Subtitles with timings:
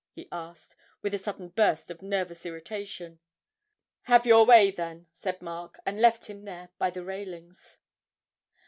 [0.15, 3.19] he asked, with a sudden burst of nervous irritation.
[4.05, 7.77] 'Have your way then?' said Mark, and left him there by the railings.